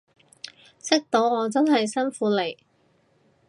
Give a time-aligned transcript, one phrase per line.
[0.79, 2.57] 識到我真係辛苦你